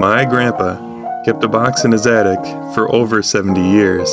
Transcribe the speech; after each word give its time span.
My 0.00 0.24
grandpa 0.24 1.24
kept 1.26 1.44
a 1.44 1.48
box 1.48 1.84
in 1.84 1.92
his 1.92 2.06
attic 2.06 2.42
for 2.72 2.90
over 2.90 3.22
70 3.22 3.60
years. 3.60 4.08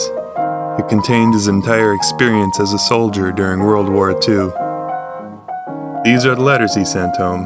It 0.77 0.89
contained 0.89 1.33
his 1.33 1.47
entire 1.47 1.93
experience 1.93 2.59
as 2.59 2.73
a 2.73 2.77
soldier 2.77 3.31
during 3.31 3.61
World 3.61 3.87
War 3.87 4.11
II. 4.11 4.51
These 6.03 6.25
are 6.25 6.35
the 6.35 6.41
letters 6.41 6.75
he 6.75 6.83
sent 6.83 7.15
home. 7.15 7.45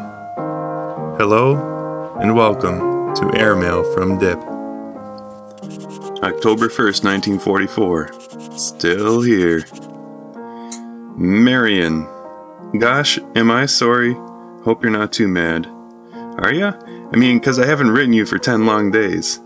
Hello 1.20 2.18
and 2.20 2.36
welcome 2.36 3.14
to 3.14 3.32
Airmail 3.36 3.84
from 3.94 4.18
Dip. 4.18 4.40
October 6.24 6.68
1st, 6.68 7.04
1944. 7.04 8.58
Still 8.58 9.22
here. 9.22 9.66
Marion. 11.16 12.08
Gosh, 12.80 13.20
am 13.36 13.52
I 13.52 13.68
sorry? 13.68 14.16
Hope 14.64 14.82
you're 14.82 14.92
not 14.92 15.14
too 15.14 15.28
mad. 15.28 15.68
Are 16.40 16.52
ya? 16.52 16.74
I 17.14 17.18
mean, 17.18 17.40
'cause 17.40 17.60
I 17.60 17.66
haven't 17.66 17.92
written 17.92 18.14
you 18.14 18.26
for 18.26 18.38
10 18.38 18.66
long 18.66 18.92
days. 18.92 19.40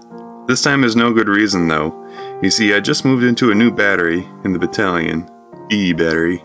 This 0.48 0.62
time 0.62 0.84
is 0.84 0.96
no 0.96 1.12
good 1.12 1.28
reason, 1.28 1.68
though. 1.68 1.96
You 2.41 2.52
see, 2.52 2.74
I 2.74 2.80
just 2.80 3.05
moved 3.05 3.24
into 3.24 3.50
a 3.50 3.55
new 3.55 3.72
battery 3.72 4.28
in 4.44 4.54
the 4.54 4.60
battalion. 4.60 5.28
E 5.72 5.91
battery. 5.94 6.44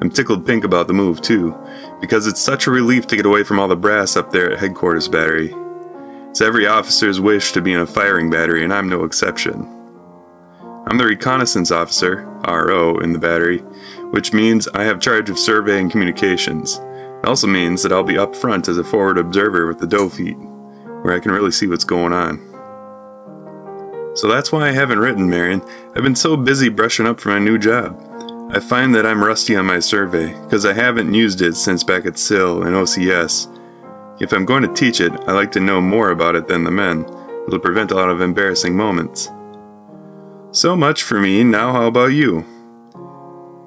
I'm 0.00 0.08
tickled 0.08 0.46
pink 0.46 0.64
about 0.64 0.86
the 0.86 0.94
move, 0.94 1.20
too, 1.20 1.54
because 2.00 2.26
it's 2.26 2.40
such 2.40 2.66
a 2.66 2.70
relief 2.70 3.06
to 3.08 3.16
get 3.16 3.26
away 3.26 3.42
from 3.42 3.58
all 3.58 3.68
the 3.68 3.76
brass 3.76 4.16
up 4.16 4.32
there 4.32 4.52
at 4.52 4.58
headquarters 4.58 5.08
battery. 5.08 5.54
It's 6.30 6.40
every 6.40 6.66
officer's 6.66 7.20
wish 7.20 7.52
to 7.52 7.60
be 7.60 7.72
in 7.72 7.80
a 7.80 7.86
firing 7.86 8.30
battery, 8.30 8.64
and 8.64 8.72
I'm 8.72 8.88
no 8.88 9.04
exception. 9.04 9.66
I'm 10.86 10.98
the 10.98 11.04
reconnaissance 11.04 11.70
officer, 11.70 12.26
RO, 12.46 12.98
in 12.98 13.12
the 13.12 13.18
battery, 13.18 13.64
which 14.10 14.32
means 14.32 14.68
I 14.74 14.84
have 14.84 15.00
charge 15.00 15.28
of 15.28 15.38
survey 15.38 15.80
and 15.80 15.90
communications. 15.90 16.80
It 17.26 17.30
also 17.30 17.48
means 17.48 17.82
that 17.82 17.90
I'll 17.90 18.04
be 18.04 18.16
up 18.16 18.36
front 18.36 18.68
as 18.68 18.78
a 18.78 18.84
forward 18.84 19.18
observer 19.18 19.66
with 19.66 19.80
the 19.80 19.86
doughfeet, 19.86 20.38
where 21.02 21.12
I 21.12 21.18
can 21.18 21.32
really 21.32 21.50
see 21.50 21.66
what's 21.66 21.82
going 21.82 22.12
on. 22.12 22.38
So 24.14 24.28
that's 24.28 24.52
why 24.52 24.68
I 24.68 24.70
haven't 24.70 25.00
written, 25.00 25.28
Marion. 25.28 25.60
I've 25.96 26.04
been 26.04 26.14
so 26.14 26.36
busy 26.36 26.68
brushing 26.68 27.04
up 27.04 27.18
for 27.18 27.30
my 27.30 27.40
new 27.40 27.58
job. 27.58 28.00
I 28.54 28.60
find 28.60 28.94
that 28.94 29.04
I'm 29.04 29.24
rusty 29.24 29.56
on 29.56 29.66
my 29.66 29.80
survey, 29.80 30.40
because 30.44 30.64
I 30.64 30.72
haven't 30.72 31.14
used 31.14 31.42
it 31.42 31.56
since 31.56 31.82
back 31.82 32.06
at 32.06 32.16
Sill 32.16 32.62
and 32.62 32.76
OCS. 32.76 33.48
If 34.20 34.32
I'm 34.32 34.44
going 34.44 34.62
to 34.62 34.72
teach 34.72 35.00
it, 35.00 35.10
I 35.26 35.32
like 35.32 35.50
to 35.52 35.60
know 35.60 35.80
more 35.80 36.12
about 36.12 36.36
it 36.36 36.46
than 36.46 36.62
the 36.62 36.70
men. 36.70 37.04
It'll 37.48 37.58
prevent 37.58 37.90
a 37.90 37.96
lot 37.96 38.08
of 38.08 38.20
embarrassing 38.20 38.76
moments. 38.76 39.32
So 40.52 40.76
much 40.76 41.02
for 41.02 41.18
me, 41.18 41.42
now 41.42 41.72
how 41.72 41.88
about 41.88 42.12
you? 42.12 42.44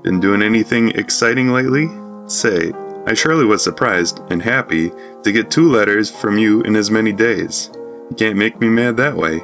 Been 0.01 0.21
doing 0.21 0.43
anything 0.43 0.91
exciting 0.91 1.51
lately? 1.51 1.89
Say, 2.27 2.71
I 3.05 3.13
surely 3.13 3.45
was 3.45 3.63
surprised 3.63 4.21
and 4.29 4.41
happy 4.41 4.91
to 5.23 5.31
get 5.31 5.49
two 5.49 5.69
letters 5.69 6.11
from 6.11 6.37
you 6.37 6.61
in 6.61 6.75
as 6.75 6.91
many 6.91 7.11
days. 7.11 7.71
You 8.09 8.15
can't 8.15 8.37
make 8.37 8.59
me 8.59 8.67
mad 8.67 8.97
that 8.97 9.15
way. 9.15 9.41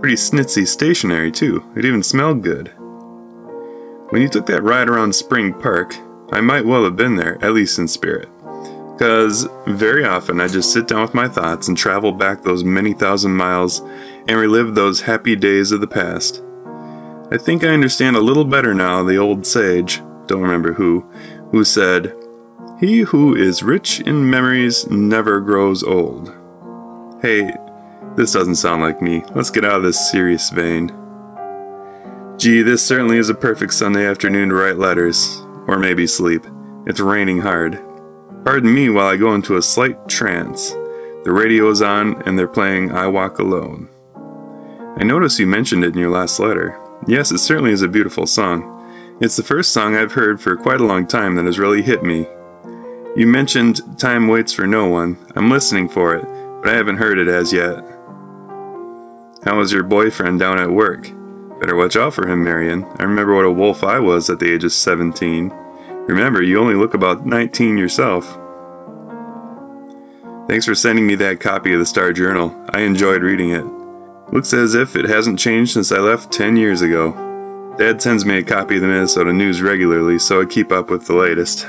Pretty 0.00 0.16
snitsy 0.16 0.66
stationery, 0.66 1.30
too. 1.32 1.64
It 1.74 1.84
even 1.84 2.02
smelled 2.02 2.42
good. 2.42 2.68
When 4.10 4.22
you 4.22 4.28
took 4.28 4.46
that 4.46 4.62
ride 4.62 4.88
around 4.88 5.14
Spring 5.14 5.52
Park, 5.52 5.96
I 6.30 6.40
might 6.40 6.64
well 6.64 6.84
have 6.84 6.96
been 6.96 7.16
there, 7.16 7.42
at 7.44 7.54
least 7.54 7.78
in 7.78 7.88
spirit. 7.88 8.28
Because 8.92 9.48
very 9.66 10.04
often 10.04 10.40
I 10.40 10.48
just 10.48 10.72
sit 10.72 10.88
down 10.88 11.02
with 11.02 11.14
my 11.14 11.28
thoughts 11.28 11.68
and 11.68 11.76
travel 11.76 12.12
back 12.12 12.42
those 12.42 12.64
many 12.64 12.94
thousand 12.94 13.32
miles 13.32 13.80
and 14.28 14.38
relive 14.38 14.74
those 14.74 15.02
happy 15.02 15.36
days 15.36 15.72
of 15.72 15.80
the 15.80 15.86
past. 15.86 16.42
I 17.30 17.36
think 17.36 17.64
I 17.64 17.68
understand 17.68 18.16
a 18.16 18.20
little 18.20 18.44
better 18.44 18.74
now 18.74 19.02
the 19.02 19.16
old 19.16 19.44
sage, 19.44 20.00
don't 20.26 20.42
remember 20.42 20.72
who, 20.72 21.00
who 21.50 21.64
said, 21.64 22.14
He 22.78 23.00
who 23.00 23.34
is 23.34 23.62
rich 23.62 24.00
in 24.00 24.28
memories 24.28 24.86
never 24.90 25.40
grows 25.40 25.82
old. 25.82 26.28
Hey, 27.22 27.50
this 28.16 28.32
doesn't 28.32 28.56
sound 28.56 28.82
like 28.82 29.00
me. 29.00 29.22
Let's 29.34 29.50
get 29.50 29.64
out 29.64 29.76
of 29.76 29.82
this 29.82 30.10
serious 30.10 30.50
vein. 30.50 30.88
Gee, 32.36 32.60
this 32.60 32.84
certainly 32.84 33.16
is 33.16 33.30
a 33.30 33.34
perfect 33.34 33.72
Sunday 33.72 34.06
afternoon 34.06 34.50
to 34.50 34.54
write 34.54 34.76
letters, 34.76 35.40
or 35.66 35.78
maybe 35.78 36.06
sleep. 36.06 36.46
It's 36.86 37.00
raining 37.00 37.40
hard. 37.40 37.82
Pardon 38.44 38.74
me 38.74 38.90
while 38.90 39.06
I 39.06 39.16
go 39.16 39.34
into 39.34 39.56
a 39.56 39.62
slight 39.62 40.06
trance. 40.06 40.72
The 41.24 41.32
radio 41.32 41.70
is 41.70 41.80
on 41.80 42.20
and 42.28 42.38
they're 42.38 42.46
playing 42.46 42.92
I'll 42.92 43.10
Walk 43.10 43.38
Alone. 43.38 43.88
I 44.98 45.02
notice 45.04 45.38
you 45.38 45.46
mentioned 45.46 45.82
it 45.82 45.94
in 45.94 45.98
your 45.98 46.10
last 46.10 46.38
letter. 46.38 46.78
Yes, 47.06 47.32
it 47.32 47.38
certainly 47.38 47.72
is 47.72 47.80
a 47.80 47.88
beautiful 47.88 48.26
song. 48.26 49.16
It's 49.22 49.36
the 49.36 49.42
first 49.42 49.72
song 49.72 49.96
I've 49.96 50.12
heard 50.12 50.42
for 50.42 50.56
quite 50.56 50.80
a 50.80 50.86
long 50.86 51.06
time 51.06 51.36
that 51.36 51.46
has 51.46 51.58
really 51.58 51.80
hit 51.80 52.02
me. 52.02 52.26
You 53.16 53.26
mentioned 53.26 53.98
Time 53.98 54.28
Waits 54.28 54.52
for 54.52 54.66
No 54.66 54.88
One. 54.88 55.16
I'm 55.34 55.50
listening 55.50 55.88
for 55.88 56.14
it, 56.14 56.26
but 56.62 56.70
I 56.70 56.76
haven't 56.76 56.98
heard 56.98 57.18
it 57.18 57.28
as 57.28 57.50
yet. 57.50 57.82
How 59.42 59.56
was 59.56 59.72
your 59.72 59.84
boyfriend 59.84 60.38
down 60.38 60.58
at 60.58 60.70
work? 60.70 61.10
Better 61.58 61.74
watch 61.74 61.96
out 61.96 62.12
for 62.12 62.28
him, 62.28 62.44
Marion. 62.44 62.84
I 62.98 63.04
remember 63.04 63.34
what 63.34 63.46
a 63.46 63.50
wolf 63.50 63.82
I 63.82 64.00
was 64.00 64.28
at 64.28 64.38
the 64.38 64.52
age 64.52 64.64
of 64.64 64.72
17. 64.72 65.48
Remember, 66.06 66.42
you 66.42 66.58
only 66.58 66.74
look 66.74 66.92
about 66.92 67.24
19 67.24 67.78
yourself. 67.78 68.26
Thanks 70.46 70.66
for 70.66 70.74
sending 70.74 71.06
me 71.06 71.14
that 71.14 71.40
copy 71.40 71.72
of 71.72 71.78
the 71.78 71.86
Star 71.86 72.12
Journal. 72.12 72.54
I 72.68 72.80
enjoyed 72.80 73.22
reading 73.22 73.48
it. 73.48 73.64
Looks 74.30 74.52
as 74.52 74.74
if 74.74 74.94
it 74.94 75.06
hasn't 75.06 75.38
changed 75.38 75.72
since 75.72 75.90
I 75.90 76.00
left 76.00 76.30
10 76.32 76.58
years 76.58 76.82
ago. 76.82 77.12
Dad 77.78 78.02
sends 78.02 78.26
me 78.26 78.36
a 78.36 78.42
copy 78.42 78.74
of 78.74 78.82
the 78.82 78.88
Minnesota 78.88 79.32
News 79.32 79.62
regularly, 79.62 80.18
so 80.18 80.42
I 80.42 80.44
keep 80.44 80.70
up 80.70 80.90
with 80.90 81.06
the 81.06 81.14
latest. 81.14 81.66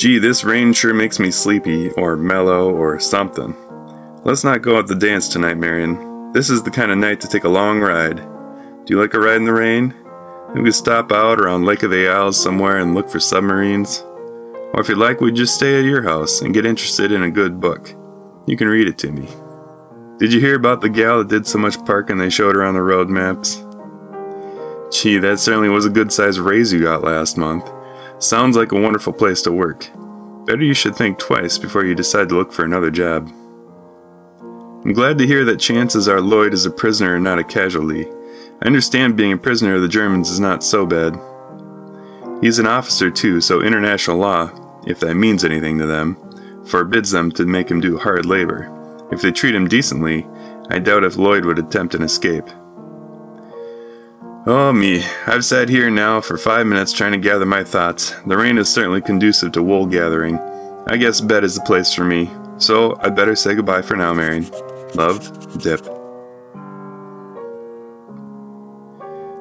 Gee, 0.00 0.18
this 0.18 0.44
rain 0.44 0.72
sure 0.72 0.94
makes 0.94 1.18
me 1.18 1.30
sleepy, 1.30 1.90
or 1.90 2.16
mellow, 2.16 2.74
or 2.74 2.98
something. 2.98 3.54
Let's 4.24 4.44
not 4.44 4.62
go 4.62 4.78
out 4.78 4.88
to 4.88 4.94
dance 4.94 5.28
tonight, 5.28 5.58
Marion. 5.58 6.32
This 6.32 6.48
is 6.48 6.62
the 6.62 6.70
kind 6.70 6.90
of 6.90 6.96
night 6.96 7.20
to 7.20 7.28
take 7.28 7.44
a 7.44 7.50
long 7.50 7.80
ride. 7.80 8.16
Do 8.16 8.94
you 8.94 8.98
like 8.98 9.12
a 9.12 9.20
ride 9.20 9.36
in 9.36 9.44
the 9.44 9.52
rain? 9.52 9.94
We 10.54 10.62
could 10.62 10.74
stop 10.74 11.12
out 11.12 11.38
around 11.38 11.66
Lake 11.66 11.82
of 11.82 11.90
the 11.90 12.08
Isles 12.08 12.42
somewhere 12.42 12.78
and 12.78 12.94
look 12.94 13.10
for 13.10 13.20
submarines. 13.20 14.02
Or 14.72 14.80
if 14.80 14.88
you'd 14.88 14.96
like, 14.96 15.20
we'd 15.20 15.34
just 15.34 15.56
stay 15.56 15.78
at 15.78 15.84
your 15.84 16.04
house 16.04 16.40
and 16.40 16.54
get 16.54 16.64
interested 16.64 17.12
in 17.12 17.22
a 17.22 17.30
good 17.30 17.60
book. 17.60 17.94
You 18.46 18.56
can 18.56 18.68
read 18.68 18.88
it 18.88 18.96
to 19.00 19.12
me. 19.12 19.28
Did 20.16 20.32
you 20.32 20.40
hear 20.40 20.54
about 20.54 20.80
the 20.80 20.88
gal 20.88 21.18
that 21.18 21.28
did 21.28 21.46
so 21.46 21.58
much 21.58 21.76
parking 21.84 22.16
they 22.16 22.30
showed 22.30 22.54
her 22.54 22.64
on 22.64 22.72
the 22.72 22.80
road 22.80 23.10
maps? 23.10 23.62
Gee, 24.90 25.18
that 25.18 25.40
certainly 25.40 25.68
was 25.68 25.84
a 25.84 25.90
good 25.90 26.10
sized 26.10 26.38
raise 26.38 26.72
you 26.72 26.80
got 26.80 27.04
last 27.04 27.36
month. 27.36 27.70
Sounds 28.20 28.54
like 28.54 28.70
a 28.72 28.78
wonderful 28.78 29.14
place 29.14 29.40
to 29.42 29.50
work. 29.50 29.88
Better 30.44 30.62
you 30.62 30.74
should 30.74 30.94
think 30.94 31.18
twice 31.18 31.56
before 31.56 31.86
you 31.86 31.94
decide 31.94 32.28
to 32.28 32.34
look 32.34 32.52
for 32.52 32.66
another 32.66 32.90
job. 32.90 33.32
I'm 34.84 34.92
glad 34.92 35.16
to 35.18 35.26
hear 35.26 35.42
that 35.46 35.58
chances 35.58 36.06
are 36.06 36.20
Lloyd 36.20 36.52
is 36.52 36.66
a 36.66 36.70
prisoner 36.70 37.14
and 37.14 37.24
not 37.24 37.38
a 37.38 37.44
casualty. 37.44 38.06
I 38.60 38.66
understand 38.66 39.16
being 39.16 39.32
a 39.32 39.38
prisoner 39.38 39.76
of 39.76 39.80
the 39.80 39.88
Germans 39.88 40.28
is 40.28 40.38
not 40.38 40.62
so 40.62 40.84
bad. 40.84 41.18
He's 42.42 42.58
an 42.58 42.66
officer 42.66 43.10
too, 43.10 43.40
so 43.40 43.62
international 43.62 44.18
law, 44.18 44.50
if 44.86 45.00
that 45.00 45.14
means 45.14 45.42
anything 45.42 45.78
to 45.78 45.86
them, 45.86 46.18
forbids 46.66 47.12
them 47.12 47.32
to 47.32 47.46
make 47.46 47.70
him 47.70 47.80
do 47.80 47.96
hard 47.96 48.26
labor. 48.26 48.70
If 49.10 49.22
they 49.22 49.32
treat 49.32 49.54
him 49.54 49.66
decently, 49.66 50.26
I 50.68 50.78
doubt 50.78 51.04
if 51.04 51.16
Lloyd 51.16 51.46
would 51.46 51.58
attempt 51.58 51.94
an 51.94 52.02
escape. 52.02 52.50
Oh, 54.46 54.72
me. 54.72 55.04
I've 55.26 55.44
sat 55.44 55.68
here 55.68 55.90
now 55.90 56.22
for 56.22 56.38
five 56.38 56.66
minutes 56.66 56.92
trying 56.92 57.12
to 57.12 57.18
gather 57.18 57.44
my 57.44 57.62
thoughts. 57.62 58.14
The 58.26 58.38
rain 58.38 58.56
is 58.56 58.70
certainly 58.70 59.02
conducive 59.02 59.52
to 59.52 59.62
wool 59.62 59.84
gathering. 59.84 60.38
I 60.86 60.96
guess 60.96 61.20
bed 61.20 61.44
is 61.44 61.56
the 61.56 61.60
place 61.60 61.92
for 61.92 62.04
me. 62.04 62.30
So 62.56 62.96
I'd 63.00 63.14
better 63.14 63.36
say 63.36 63.54
goodbye 63.54 63.82
for 63.82 63.96
now, 63.96 64.14
Marion. 64.14 64.50
Loved, 64.94 65.60
Dip. 65.62 65.80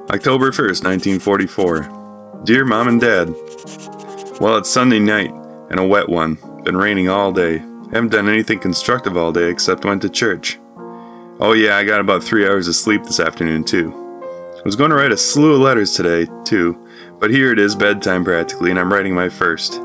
October 0.10 0.52
1st, 0.52 0.84
1944. 0.84 2.42
Dear 2.44 2.66
Mom 2.66 2.90
and 2.90 3.00
Dad, 3.00 3.30
Well, 4.42 4.58
it's 4.58 4.70
Sunday 4.70 5.00
night, 5.00 5.32
and 5.70 5.80
a 5.80 5.88
wet 5.88 6.10
one. 6.10 6.38
Been 6.64 6.76
raining 6.76 7.08
all 7.08 7.32
day. 7.32 7.60
Haven't 7.94 8.12
done 8.12 8.28
anything 8.28 8.60
constructive 8.60 9.16
all 9.16 9.32
day 9.32 9.50
except 9.50 9.86
went 9.86 10.02
to 10.02 10.10
church. 10.10 10.60
Oh, 11.40 11.54
yeah, 11.54 11.78
I 11.78 11.86
got 11.86 12.02
about 12.02 12.22
three 12.22 12.46
hours 12.46 12.68
of 12.68 12.76
sleep 12.76 13.04
this 13.04 13.22
afternoon, 13.22 13.64
too. 13.64 14.09
I 14.60 14.62
was 14.66 14.76
going 14.76 14.90
to 14.90 14.96
write 14.98 15.14
a 15.14 15.18
slew 15.18 15.54
of 15.54 15.62
letters 15.62 15.94
today, 15.94 16.28
too, 16.44 16.86
but 17.18 17.32
here 17.32 17.54
it 17.54 17.60
is 17.60 17.76
bedtime 17.76 18.26
practically, 18.26 18.70
and 18.70 18.78
I'm 18.78 18.92
writing 18.92 19.16
my 19.16 19.30
first. 19.30 19.80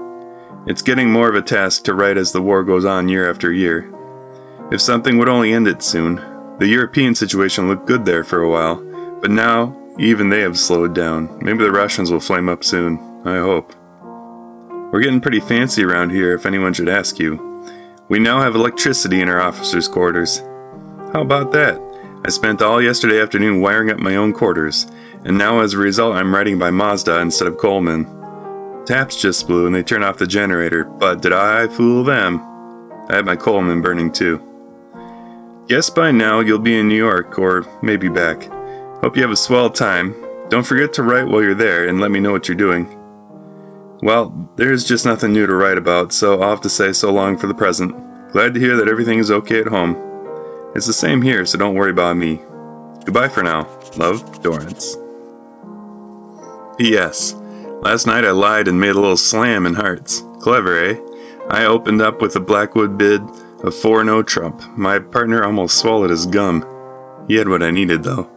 It's 0.67 0.83
getting 0.83 1.13
more 1.13 1.29
of 1.29 1.37
a 1.37 1.43
task 1.43 1.85
to 1.85 1.95
write 1.95 2.17
as 2.17 2.33
the 2.33 2.43
war 2.43 2.65
goes 2.65 2.85
on 2.85 3.09
year 3.09 3.31
after 3.31 3.53
year. 3.53 3.89
If 4.73 4.81
something 4.81 5.17
would 5.17 5.29
only 5.29 5.53
end 5.53 5.69
it 5.69 5.81
soon. 5.81 6.17
The 6.59 6.67
European 6.67 7.15
situation 7.15 7.69
looked 7.69 7.87
good 7.87 8.05
there 8.05 8.25
for 8.25 8.43
a 8.43 8.51
while, 8.51 8.83
but 9.21 9.31
now 9.31 9.81
even 9.97 10.29
they 10.29 10.41
have 10.41 10.59
slowed 10.59 10.93
down. 10.93 11.39
Maybe 11.41 11.63
the 11.63 11.71
Russians 11.71 12.11
will 12.11 12.19
flame 12.19 12.49
up 12.49 12.65
soon. 12.65 12.99
I 13.25 13.39
hope. 13.39 13.75
We're 14.93 15.03
getting 15.03 15.21
pretty 15.21 15.41
fancy 15.41 15.85
around 15.85 16.11
here, 16.11 16.35
if 16.35 16.47
anyone 16.47 16.73
should 16.73 16.89
ask 16.89 17.21
you. 17.21 17.39
We 18.09 18.19
now 18.19 18.41
have 18.41 18.57
electricity 18.57 19.21
in 19.21 19.29
our 19.29 19.41
officers' 19.41 19.87
quarters. 19.87 20.39
How 21.13 21.21
about 21.21 21.53
that? 21.53 21.84
I 22.27 22.31
spent 22.31 22.63
all 22.63 22.81
yesterday 22.81 23.21
afternoon 23.21 23.61
wiring 23.61 23.91
up 23.91 23.99
my 23.99 24.17
own 24.17 24.33
quarters, 24.33 24.87
and 25.27 25.37
now 25.37 25.61
as 25.61 25.75
a 25.75 25.79
result 25.79 26.17
I'm 26.17 26.35
writing 26.35 26.59
by 26.59 26.71
Mazda 26.71 27.21
instead 27.21 27.47
of 27.47 27.59
Coleman. 27.59 28.07
Taps 28.87 29.21
just 29.21 29.47
blew 29.47 29.67
and 29.67 29.75
they 29.75 29.83
turned 29.83 30.05
off 30.05 30.17
the 30.17 30.27
generator, 30.27 30.85
but 30.85 31.21
did 31.21 31.35
I 31.35 31.67
fool 31.67 32.03
them? 32.03 32.41
I 33.11 33.17
had 33.17 33.27
my 33.27 33.37
Coleman 33.37 33.83
burning 33.83 34.11
too. 34.11 34.41
Guess 35.69 35.91
by 35.91 36.13
now 36.13 36.41
you'll 36.41 36.59
be 36.59 36.79
in 36.79 36.89
New 36.89 36.97
York, 36.97 37.39
or 37.39 37.67
maybe 37.83 38.09
back. 38.09 38.45
Hope 39.03 39.17
you 39.17 39.23
have 39.23 39.31
a 39.31 39.37
swell 39.37 39.69
time. 39.69 40.15
Don't 40.49 40.67
forget 40.67 40.95
to 40.95 41.03
write 41.03 41.27
while 41.27 41.43
you're 41.43 41.55
there 41.55 41.87
and 41.87 42.01
let 42.01 42.11
me 42.11 42.21
know 42.21 42.33
what 42.33 42.49
you're 42.49 42.57
doing. 42.57 42.89
Well, 44.01 44.51
there's 44.57 44.85
just 44.85 45.05
nothing 45.05 45.35
new 45.35 45.47
to 45.47 45.55
write 45.55 45.77
about, 45.77 46.15
so 46.15 46.41
I'll 46.41 46.51
have 46.51 46.63
to 46.63 46.71
say 46.71 46.95
so 46.95 47.13
long 47.13 47.37
for 47.37 47.49
the 47.49 47.55
present. 47.55 47.93
Glad 48.33 48.55
to 48.55 48.61
hear 48.61 48.77
that 48.77 48.89
everything 48.89 49.19
is 49.19 49.31
okay 49.31 49.61
at 49.61 49.67
home. 49.67 50.14
It's 50.75 50.87
the 50.87 50.93
same 50.93 51.23
here, 51.23 51.47
so 51.47 51.57
don't 51.57 51.77
worry 51.77 51.93
about 51.93 52.17
me. 52.17 52.43
Goodbye 53.05 53.29
for 53.29 53.45
now. 53.45 53.69
Love, 53.97 54.43
Dorrance. 54.43 54.97
P.S. 56.79 57.35
Last 57.83 58.07
night 58.07 58.25
I 58.25 58.33
lied 58.33 58.67
and 58.67 58.81
made 58.81 58.91
a 58.91 59.01
little 59.01 59.17
slam 59.17 59.67
in 59.67 59.75
hearts. 59.75 60.25
Clever, 60.41 60.85
eh? 60.85 60.99
I 61.49 61.65
opened 61.65 62.03
up 62.03 62.21
with 62.21 62.35
a 62.35 62.41
Blackwood 62.41 62.99
bid 62.99 63.23
of 63.63 63.75
4 63.75 64.03
no 64.03 64.25
trump. 64.25 64.63
My 64.77 64.99
partner 64.99 65.45
almost 65.45 65.79
swallowed 65.79 66.11
his 66.11 66.27
gum. 66.27 66.67
He 67.29 67.37
had 67.37 67.49
what 67.49 67.63
I 67.63 67.71
needed, 67.71 68.03
though. 68.03 68.29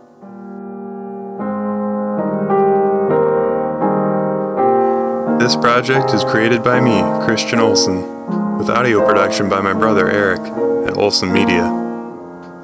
This 5.39 5.55
project 5.55 6.13
is 6.13 6.23
created 6.23 6.63
by 6.63 6.81
me, 6.81 7.01
Christian 7.25 7.59
Olson, 7.59 8.57
with 8.57 8.69
audio 8.69 9.03
production 9.03 9.49
by 9.49 9.61
my 9.61 9.73
brother 9.73 10.07
Eric 10.09 10.41
at 10.87 10.97
Olson 10.97 11.31
Media. 11.31 11.86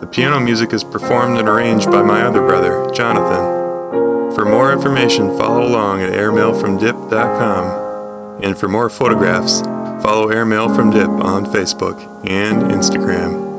The 0.03 0.09
piano 0.09 0.41
music 0.41 0.73
is 0.73 0.83
performed 0.83 1.39
and 1.39 1.47
arranged 1.47 1.89
by 1.89 2.01
my 2.01 2.23
other 2.23 2.41
brother, 2.41 2.91
Jonathan. 2.93 4.35
For 4.35 4.43
more 4.43 4.73
information, 4.73 5.29
follow 5.37 5.65
along 5.65 6.01
at 6.01 6.11
airmailfromdip.com. 6.11 8.43
And 8.43 8.57
for 8.57 8.67
more 8.67 8.89
photographs, 8.89 9.61
follow 10.03 10.27
Airmail 10.27 10.75
from 10.75 10.91
Dip 10.91 11.07
on 11.07 11.45
Facebook 11.45 12.01
and 12.29 12.63
Instagram. 12.63 13.52